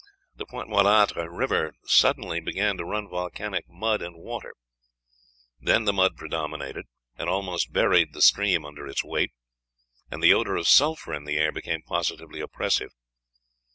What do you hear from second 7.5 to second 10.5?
buried the stream under its weight, and the